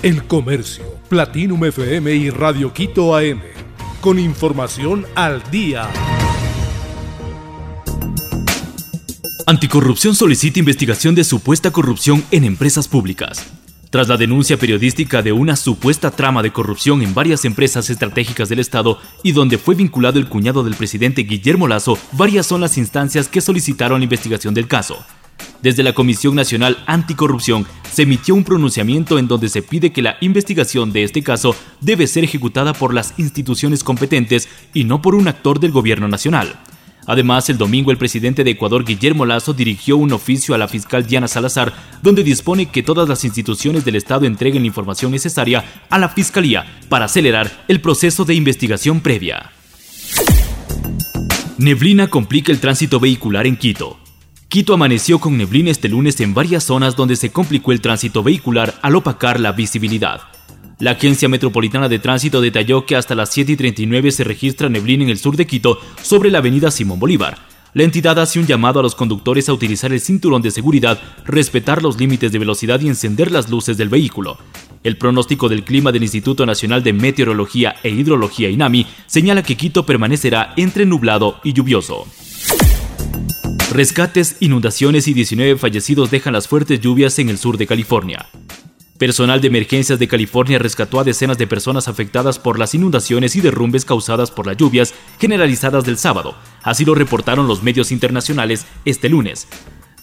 El 0.00 0.28
Comercio, 0.28 0.84
Platinum 1.08 1.64
FM 1.64 2.14
y 2.14 2.30
Radio 2.30 2.72
Quito 2.72 3.16
AM. 3.16 3.40
Con 4.00 4.20
información 4.20 5.04
al 5.16 5.42
día. 5.50 5.90
Anticorrupción 9.44 10.14
solicita 10.14 10.60
investigación 10.60 11.16
de 11.16 11.24
supuesta 11.24 11.72
corrupción 11.72 12.22
en 12.30 12.44
empresas 12.44 12.86
públicas. 12.86 13.44
Tras 13.90 14.06
la 14.06 14.16
denuncia 14.16 14.56
periodística 14.56 15.20
de 15.20 15.32
una 15.32 15.56
supuesta 15.56 16.12
trama 16.12 16.44
de 16.44 16.52
corrupción 16.52 17.02
en 17.02 17.12
varias 17.12 17.44
empresas 17.44 17.90
estratégicas 17.90 18.48
del 18.48 18.60
Estado 18.60 19.00
y 19.24 19.32
donde 19.32 19.58
fue 19.58 19.74
vinculado 19.74 20.20
el 20.20 20.28
cuñado 20.28 20.62
del 20.62 20.76
presidente 20.76 21.22
Guillermo 21.22 21.66
Lazo, 21.66 21.98
varias 22.12 22.46
son 22.46 22.60
las 22.60 22.78
instancias 22.78 23.26
que 23.26 23.40
solicitaron 23.40 23.98
la 23.98 24.04
investigación 24.04 24.54
del 24.54 24.68
caso. 24.68 25.04
Desde 25.62 25.82
la 25.82 25.92
Comisión 25.92 26.34
Nacional 26.34 26.78
Anticorrupción 26.86 27.66
se 27.90 28.02
emitió 28.02 28.34
un 28.34 28.44
pronunciamiento 28.44 29.18
en 29.18 29.26
donde 29.26 29.48
se 29.48 29.62
pide 29.62 29.92
que 29.92 30.02
la 30.02 30.16
investigación 30.20 30.92
de 30.92 31.02
este 31.02 31.22
caso 31.22 31.56
debe 31.80 32.06
ser 32.06 32.24
ejecutada 32.24 32.72
por 32.72 32.94
las 32.94 33.14
instituciones 33.18 33.82
competentes 33.82 34.48
y 34.72 34.84
no 34.84 35.02
por 35.02 35.14
un 35.14 35.26
actor 35.26 35.58
del 35.58 35.72
gobierno 35.72 36.06
nacional. 36.06 36.60
Además, 37.08 37.48
el 37.48 37.56
domingo 37.56 37.90
el 37.90 37.96
presidente 37.96 38.44
de 38.44 38.50
Ecuador, 38.50 38.84
Guillermo 38.84 39.24
Lazo, 39.24 39.54
dirigió 39.54 39.96
un 39.96 40.12
oficio 40.12 40.54
a 40.54 40.58
la 40.58 40.68
fiscal 40.68 41.06
Diana 41.06 41.26
Salazar, 41.26 41.72
donde 42.02 42.22
dispone 42.22 42.66
que 42.66 42.82
todas 42.82 43.08
las 43.08 43.24
instituciones 43.24 43.84
del 43.86 43.96
Estado 43.96 44.26
entreguen 44.26 44.62
la 44.62 44.66
información 44.66 45.10
necesaria 45.10 45.64
a 45.88 45.98
la 45.98 46.10
Fiscalía 46.10 46.66
para 46.90 47.06
acelerar 47.06 47.64
el 47.66 47.80
proceso 47.80 48.26
de 48.26 48.34
investigación 48.34 49.00
previa. 49.00 49.52
Neblina 51.56 52.08
complica 52.08 52.52
el 52.52 52.60
tránsito 52.60 53.00
vehicular 53.00 53.46
en 53.46 53.56
Quito. 53.56 53.98
Quito 54.48 54.72
amaneció 54.72 55.18
con 55.18 55.36
neblina 55.36 55.70
este 55.70 55.90
lunes 55.90 56.18
en 56.20 56.32
varias 56.32 56.64
zonas 56.64 56.96
donde 56.96 57.16
se 57.16 57.30
complicó 57.30 57.70
el 57.70 57.82
tránsito 57.82 58.22
vehicular 58.22 58.78
al 58.80 58.96
opacar 58.96 59.38
la 59.38 59.52
visibilidad. 59.52 60.22
La 60.78 60.92
Agencia 60.92 61.28
Metropolitana 61.28 61.86
de 61.90 61.98
Tránsito 61.98 62.40
detalló 62.40 62.86
que 62.86 62.96
hasta 62.96 63.14
las 63.14 63.30
7 63.30 63.52
y 63.52 63.56
39 63.56 64.10
se 64.10 64.24
registra 64.24 64.70
neblina 64.70 65.04
en 65.04 65.10
el 65.10 65.18
sur 65.18 65.36
de 65.36 65.46
Quito 65.46 65.78
sobre 66.00 66.30
la 66.30 66.38
avenida 66.38 66.70
Simón 66.70 66.98
Bolívar. 66.98 67.36
La 67.74 67.82
entidad 67.82 68.18
hace 68.18 68.38
un 68.38 68.46
llamado 68.46 68.80
a 68.80 68.82
los 68.82 68.94
conductores 68.94 69.50
a 69.50 69.52
utilizar 69.52 69.92
el 69.92 70.00
cinturón 70.00 70.40
de 70.40 70.50
seguridad, 70.50 70.98
respetar 71.26 71.82
los 71.82 71.98
límites 71.98 72.32
de 72.32 72.38
velocidad 72.38 72.80
y 72.80 72.88
encender 72.88 73.30
las 73.30 73.50
luces 73.50 73.76
del 73.76 73.90
vehículo. 73.90 74.38
El 74.82 74.96
pronóstico 74.96 75.50
del 75.50 75.62
clima 75.62 75.92
del 75.92 76.04
Instituto 76.04 76.46
Nacional 76.46 76.82
de 76.82 76.94
Meteorología 76.94 77.74
e 77.82 77.90
Hidrología 77.90 78.48
INAMI 78.48 78.86
señala 79.06 79.42
que 79.42 79.58
Quito 79.58 79.84
permanecerá 79.84 80.54
entre 80.56 80.86
nublado 80.86 81.38
y 81.44 81.52
lluvioso. 81.52 82.06
Rescates, 83.72 84.36
inundaciones 84.40 85.08
y 85.08 85.12
19 85.12 85.58
fallecidos 85.58 86.10
dejan 86.10 86.32
las 86.32 86.48
fuertes 86.48 86.80
lluvias 86.80 87.18
en 87.18 87.28
el 87.28 87.36
sur 87.36 87.58
de 87.58 87.66
California. 87.66 88.26
Personal 88.96 89.42
de 89.42 89.48
emergencias 89.48 89.98
de 89.98 90.08
California 90.08 90.58
rescató 90.58 90.98
a 90.98 91.04
decenas 91.04 91.36
de 91.36 91.46
personas 91.46 91.86
afectadas 91.86 92.38
por 92.38 92.58
las 92.58 92.74
inundaciones 92.74 93.36
y 93.36 93.42
derrumbes 93.42 93.84
causadas 93.84 94.30
por 94.30 94.46
las 94.46 94.56
lluvias 94.56 94.94
generalizadas 95.20 95.84
del 95.84 95.98
sábado. 95.98 96.34
Así 96.62 96.86
lo 96.86 96.94
reportaron 96.94 97.46
los 97.46 97.62
medios 97.62 97.92
internacionales 97.92 98.66
este 98.86 99.10
lunes. 99.10 99.46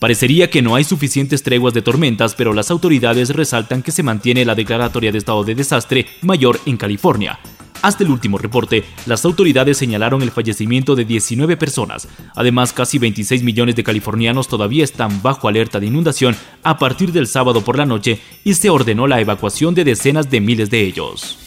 Parecería 0.00 0.50
que 0.50 0.60
no 0.60 0.74
hay 0.74 0.82
suficientes 0.82 1.44
treguas 1.44 1.72
de 1.72 1.82
tormentas, 1.82 2.34
pero 2.34 2.52
las 2.52 2.72
autoridades 2.72 3.30
resaltan 3.30 3.82
que 3.82 3.92
se 3.92 4.02
mantiene 4.02 4.44
la 4.44 4.56
declaratoria 4.56 5.12
de 5.12 5.18
estado 5.18 5.44
de 5.44 5.54
desastre 5.54 6.06
mayor 6.20 6.60
en 6.66 6.76
California. 6.76 7.38
Hasta 7.82 8.04
el 8.04 8.10
último 8.10 8.38
reporte, 8.38 8.84
las 9.06 9.24
autoridades 9.24 9.76
señalaron 9.76 10.22
el 10.22 10.30
fallecimiento 10.30 10.94
de 10.94 11.04
19 11.04 11.56
personas. 11.56 12.08
Además, 12.36 12.72
casi 12.72 12.98
26 12.98 13.42
millones 13.42 13.74
de 13.74 13.82
californianos 13.82 14.46
todavía 14.46 14.84
están 14.84 15.20
bajo 15.20 15.48
alerta 15.48 15.80
de 15.80 15.86
inundación 15.86 16.36
a 16.62 16.78
partir 16.78 17.12
del 17.12 17.26
sábado 17.26 17.62
por 17.62 17.76
la 17.76 17.84
noche 17.84 18.20
y 18.44 18.54
se 18.54 18.70
ordenó 18.70 19.08
la 19.08 19.20
evacuación 19.20 19.74
de 19.74 19.84
decenas 19.84 20.30
de 20.30 20.40
miles 20.40 20.70
de 20.70 20.82
ellos. 20.82 21.38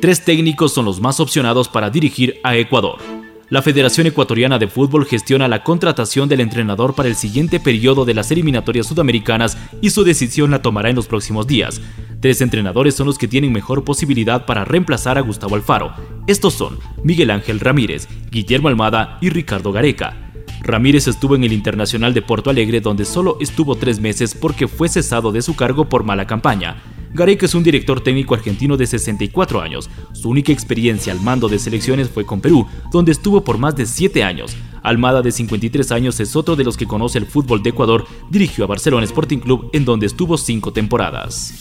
Tres 0.00 0.24
técnicos 0.24 0.72
son 0.72 0.84
los 0.84 1.00
más 1.00 1.18
opcionados 1.18 1.68
para 1.68 1.90
dirigir 1.90 2.38
a 2.44 2.56
Ecuador. 2.56 3.13
La 3.50 3.60
Federación 3.60 4.06
Ecuatoriana 4.06 4.58
de 4.58 4.68
Fútbol 4.68 5.04
gestiona 5.04 5.48
la 5.48 5.62
contratación 5.62 6.30
del 6.30 6.40
entrenador 6.40 6.94
para 6.94 7.10
el 7.10 7.14
siguiente 7.14 7.60
periodo 7.60 8.06
de 8.06 8.14
las 8.14 8.30
eliminatorias 8.30 8.86
sudamericanas 8.86 9.58
y 9.82 9.90
su 9.90 10.02
decisión 10.02 10.50
la 10.50 10.62
tomará 10.62 10.88
en 10.88 10.96
los 10.96 11.06
próximos 11.06 11.46
días. 11.46 11.82
Tres 12.20 12.40
entrenadores 12.40 12.94
son 12.94 13.06
los 13.06 13.18
que 13.18 13.28
tienen 13.28 13.52
mejor 13.52 13.84
posibilidad 13.84 14.46
para 14.46 14.64
reemplazar 14.64 15.18
a 15.18 15.20
Gustavo 15.20 15.56
Alfaro. 15.56 15.92
Estos 16.26 16.54
son 16.54 16.78
Miguel 17.02 17.30
Ángel 17.30 17.60
Ramírez, 17.60 18.08
Guillermo 18.30 18.68
Almada 18.68 19.18
y 19.20 19.28
Ricardo 19.28 19.72
Gareca. 19.72 20.32
Ramírez 20.62 21.06
estuvo 21.06 21.36
en 21.36 21.44
el 21.44 21.52
Internacional 21.52 22.14
de 22.14 22.22
Porto 22.22 22.48
Alegre 22.48 22.80
donde 22.80 23.04
solo 23.04 23.36
estuvo 23.40 23.76
tres 23.76 24.00
meses 24.00 24.34
porque 24.34 24.68
fue 24.68 24.88
cesado 24.88 25.32
de 25.32 25.42
su 25.42 25.54
cargo 25.54 25.90
por 25.90 26.02
mala 26.02 26.26
campaña. 26.26 26.93
Gareca 27.14 27.46
es 27.46 27.54
un 27.54 27.62
director 27.62 28.00
técnico 28.00 28.34
argentino 28.34 28.76
de 28.76 28.88
64 28.88 29.60
años. 29.60 29.88
Su 30.12 30.28
única 30.28 30.50
experiencia 30.50 31.12
al 31.12 31.20
mando 31.20 31.48
de 31.48 31.60
selecciones 31.60 32.10
fue 32.10 32.26
con 32.26 32.40
Perú, 32.40 32.66
donde 32.90 33.12
estuvo 33.12 33.44
por 33.44 33.56
más 33.56 33.76
de 33.76 33.86
7 33.86 34.24
años. 34.24 34.56
Almada, 34.82 35.22
de 35.22 35.30
53 35.30 35.92
años, 35.92 36.18
es 36.18 36.34
otro 36.34 36.56
de 36.56 36.64
los 36.64 36.76
que 36.76 36.86
conoce 36.86 37.18
el 37.18 37.26
fútbol 37.26 37.62
de 37.62 37.70
Ecuador. 37.70 38.04
Dirigió 38.30 38.64
a 38.64 38.66
Barcelona 38.66 39.04
Sporting 39.04 39.38
Club, 39.38 39.70
en 39.72 39.84
donde 39.84 40.06
estuvo 40.06 40.36
5 40.36 40.72
temporadas. 40.72 41.54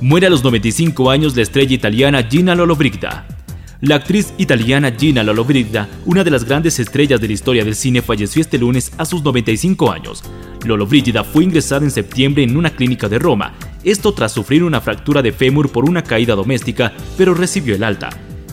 Muere 0.00 0.28
a 0.28 0.30
los 0.30 0.42
95 0.42 1.10
años 1.10 1.36
la 1.36 1.42
estrella 1.42 1.74
italiana 1.74 2.22
Gina 2.22 2.54
Lollobrigida. 2.54 3.37
La 3.80 3.94
actriz 3.94 4.34
italiana 4.38 4.90
Gina 4.90 5.22
Lollobrigida, 5.22 5.88
una 6.04 6.24
de 6.24 6.32
las 6.32 6.42
grandes 6.42 6.80
estrellas 6.80 7.20
de 7.20 7.28
la 7.28 7.34
historia 7.34 7.64
del 7.64 7.76
cine, 7.76 8.02
falleció 8.02 8.42
este 8.42 8.58
lunes 8.58 8.90
a 8.98 9.04
sus 9.04 9.22
95 9.22 9.92
años. 9.92 10.24
Lollobrigida 10.66 11.22
fue 11.22 11.44
ingresada 11.44 11.84
en 11.84 11.92
septiembre 11.92 12.42
en 12.42 12.56
una 12.56 12.70
clínica 12.70 13.08
de 13.08 13.20
Roma, 13.20 13.54
esto 13.84 14.12
tras 14.12 14.32
sufrir 14.32 14.64
una 14.64 14.80
fractura 14.80 15.22
de 15.22 15.30
fémur 15.30 15.70
por 15.70 15.88
una 15.88 16.02
caída 16.02 16.34
doméstica, 16.34 16.92
pero 17.16 17.34
recibió 17.34 17.76
el 17.76 17.84
alta. 17.84 18.10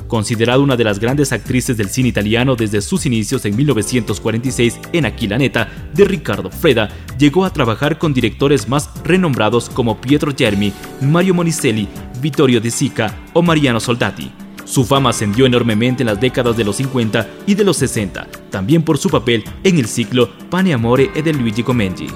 Considerada 0.08 0.60
una 0.60 0.78
de 0.78 0.84
las 0.84 1.00
grandes 1.00 1.32
actrices 1.32 1.76
del 1.76 1.90
cine 1.90 2.10
italiano 2.10 2.56
desde 2.56 2.84
sus 2.84 3.08
inicios 3.08 3.46
en 3.46 3.56
1946 3.56 4.80
en 4.94 5.08
Aquilaneta 5.08 5.70
de 5.96 6.06
Riccardo 6.06 6.52
Freda, 6.52 6.90
llegó 7.18 7.46
a 7.46 7.50
trabajar 7.52 7.98
con 7.98 8.14
directores 8.14 8.70
más 8.70 8.92
renombrados 9.04 9.72
como 9.72 10.00
Pietro 10.00 10.36
Germi, 10.38 10.72
Mario 11.02 11.34
Monicelli, 11.34 11.88
Vittorio 12.22 12.62
De 12.62 12.70
Sica 12.70 13.24
o 13.34 13.42
Mariano 13.42 13.80
Soldati. 13.80 14.45
Su 14.66 14.84
fama 14.84 15.12
ascendió 15.12 15.46
enormemente 15.46 16.04
en 16.04 16.08
las 16.08 16.20
décadas 16.20 16.58
de 16.58 16.64
los 16.64 16.76
50 16.78 17.28
y 17.46 17.54
de 17.54 17.64
los 17.64 17.78
60, 17.78 18.28
también 18.50 18.84
por 18.84 18.98
su 18.98 19.10
papel 19.10 19.44
en 19.64 19.78
el 19.78 19.88
ciclo 19.88 20.30
Pane 20.50 20.74
Amore 20.74 21.12
e 21.14 21.22
de 21.22 21.34
Luigi 21.34 21.64
Comengi. 21.64 22.08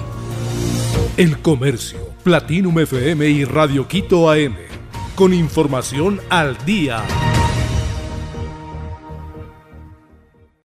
El 1.16 1.38
Comercio, 1.38 2.00
Platinum 2.24 2.80
FM 2.80 3.28
y 3.28 3.44
Radio 3.44 3.86
Quito 3.86 4.30
AM, 4.30 4.56
con 5.14 5.32
información 5.32 6.20
al 6.28 6.56
día. 6.64 7.04